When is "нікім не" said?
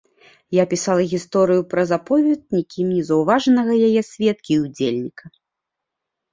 2.57-3.03